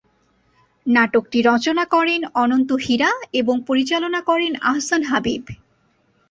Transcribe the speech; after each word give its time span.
নাটকটি 0.85 1.39
রচনা 1.41 1.83
করেন 1.85 2.21
অনন্ত 2.33 2.69
হীরা 2.83 3.11
এবং 3.33 3.55
পরিচালনা 3.67 4.19
করেন 4.21 4.53
আহসান 4.61 5.01
হাবীব। 5.03 5.43